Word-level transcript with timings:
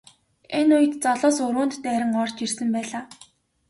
Энэ 0.59 0.73
үед 0.79 0.93
залуус 1.03 1.37
өрөөнд 1.47 1.73
дайран 1.83 2.13
орж 2.21 2.37
ирсэн 2.45 2.69
байлаа. 2.75 3.03